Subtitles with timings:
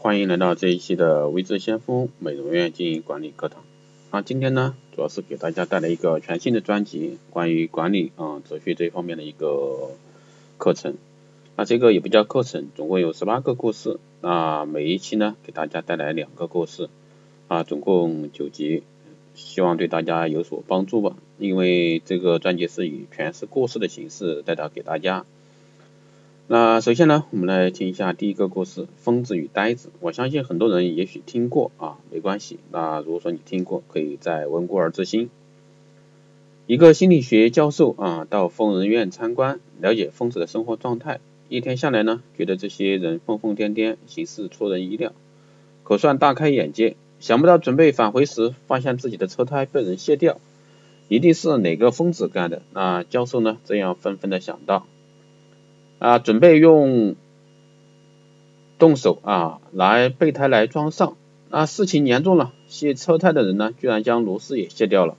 [0.00, 3.64] 欢迎来到这一期的微智先锋美容院经营管理课堂。
[4.10, 9.90] 啊，今天呢，主要是给大家带来一个全新的专辑，关于管理啊哲学这方面的一个
[10.56, 10.94] 课程。
[11.56, 13.98] 那这个也不叫课程，总共有十八个故事。
[14.20, 16.88] 那每一期呢，给大家带来两个故事，
[17.48, 18.84] 啊，总共九集，
[19.34, 21.16] 希望对大家有所帮助吧。
[21.38, 25.26] 因为这个专辑是以全是故事的形式带到给大家。
[26.50, 29.88] 那首先呢，我们来听一下第一个故事《疯子与呆子》。
[30.00, 32.58] 我相信很多人也许听过啊，没关系。
[32.72, 35.28] 那如果说你听过，可以再温故而知新。
[36.66, 41.20] 一个心理学教授啊，到疯人院参观，了解疯子的生活状态。
[41.50, 45.12] 一天下来呢，觉得这些人疯疯癫癫，行事出人意料，
[45.84, 46.96] 可算大开眼界。
[47.20, 50.40] 想不到准备返回时，发现自己的车胎被人卸掉，
[51.08, 52.62] 一定是哪个疯子干的。
[52.72, 54.86] 那教授呢，这样纷纷的想到。
[55.98, 57.16] 啊，准备用
[58.78, 61.16] 动手啊来备胎来装上，
[61.50, 65.16] 啊事情严重了，卸车胎的人呢，居然将螺丝也卸掉了，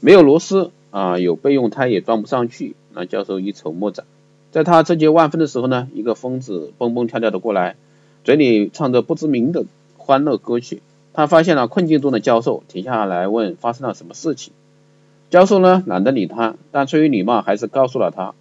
[0.00, 2.74] 没有螺丝啊，有备用胎也装不上去。
[2.94, 4.04] 那教授一筹莫展，
[4.50, 7.76] 在他这节万分的时候呢，一个疯子蹦蹦跳跳的过来，
[8.22, 9.64] 嘴里唱着不知名的
[9.96, 10.82] 欢乐歌曲。
[11.14, 14.52] 他发现了困境中的教授，停下来问发生了什么事情。
[15.30, 18.34] 教授呢懒得理他，但出于礼貌，还是告诉了他。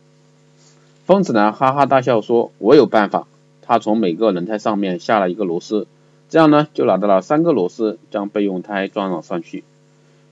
[1.12, 3.28] 疯子呢哈哈大笑说：“我有办法。”
[3.62, 5.86] 他从每个轮胎上面下了一个螺丝，
[6.30, 9.66] 这样呢就拿到了三个螺丝，将备用胎装了上去。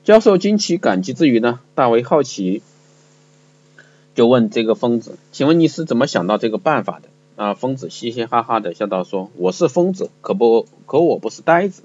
[0.05, 2.61] 教授惊奇感激之余呢，大为好奇，
[4.15, 11.83] 就问这个疯子：“请问你是怎么想到这个办法的？”啊，疯子嘻嘻哈哈的笑道说：“我是疯子，可不可我不是呆子。”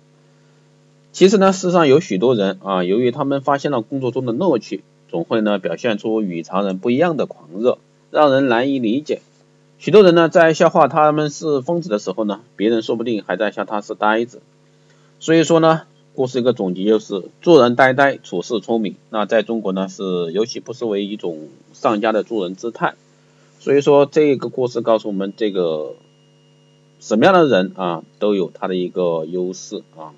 [1.10, 7.78] 其实呢，世上有许多人啊，由于他们发现了工作中的乐趣，总会呢表现出与常人不一样的狂热。
[8.14, 9.22] 让人难以理解。
[9.80, 14.40] 许多人呢，在笑话他们是疯子的时候呢，别人说不定还在笑他是呆子。
[15.18, 15.82] 所以说呢，
[16.14, 18.94] 故事一个总结就是：做人呆呆，处事聪明。
[19.10, 22.94] 那在中国呢，是尤其不失为一种上佳的做人姿态。
[23.58, 25.96] 所以说，这个故事告诉我们，这个
[27.00, 30.14] 什么样的人啊，都有他的一个优势啊。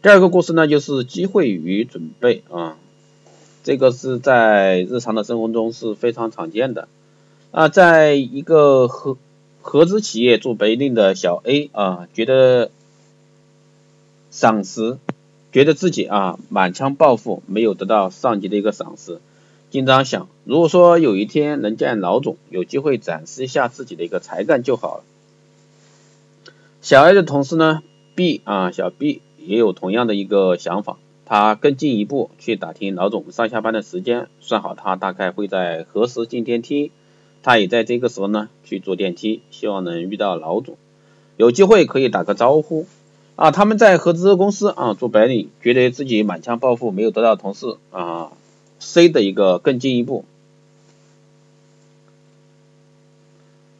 [0.00, 2.78] 第二个故事呢，就是机会与准备啊。
[3.62, 6.88] 这个是在日常的生活中是非常常见的
[7.52, 9.16] 啊，在一个合
[9.60, 12.70] 合资企业做白领的小 A 啊，觉得
[14.30, 14.98] 赏识，
[15.52, 19.20] 觉得自己啊满腔抱负没有得到上级的一个赏识，
[19.70, 25.04] 经常想，如果说有一天能见老总，有机会展示一下自己的一个才干就好了。
[26.80, 27.82] 小 A 的同事呢
[28.16, 30.98] B 啊，小 B 也有同样的一个想法。
[31.32, 36.92] 他更进一步去打听老总上下班的时间，算好他大概会在何时进电梯。
[37.42, 40.76] 他也在这个时候呢去坐电梯，希望能遇到老总，
[41.38, 42.84] 有机会可以打个招呼。
[43.36, 48.32] 啊，他们在合资公司啊做白领，觉得自己满腔抱负没有得到同事啊
[48.78, 50.26] C 的一个更进一步。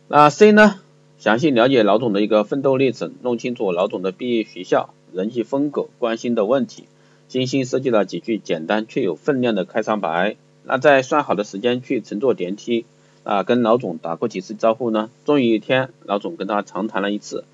[0.09, 0.81] 那 C 呢，
[1.19, 6.85] 详细了解老总的一个奋斗历程，弄清楚老总的毕业学校、人际风格、关心的问题。
[7.33, 12.85] 精心设计了几句简单却有分量的开场白，那在算好的时间去乘坐电梯，
[13.25, 15.09] 啊，跟老总打过几次招呼呢？
[15.25, 17.45] 终于一天，老总跟他长谈了一次，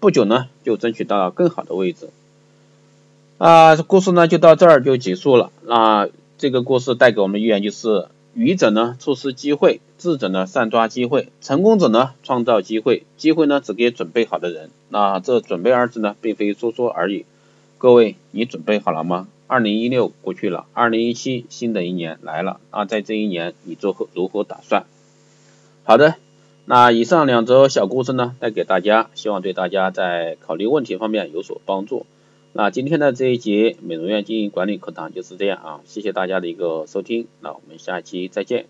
[0.00, 2.08] 不久呢，就争取到了更好的位置。
[3.36, 5.52] 啊，故事呢就到这儿就结束了。
[5.66, 6.08] 那
[6.38, 14.70] 这个故事带给我们寓言就是：愚者呢错失机会，智者呢善抓机会，成功者呢创造机会，机会呢只给准备好的人。
[14.88, 17.26] 那这准备二字呢，并非说说而已。
[17.78, 19.28] 各位，你准备好了吗？
[19.46, 22.58] 二零一六过去了，二零一七新的一年来了。
[22.72, 24.86] 那在这一年，你做何如何打算？
[25.84, 26.16] 好的，
[26.64, 32.06] 那以上两则小故事呢，带给大家，希望对大家在考虑问题方面有所帮助。
[32.54, 38.66] 那今天的这一节美容院经营管理课堂就是这样啊，谢谢大家的一个收听，那我们下期再见。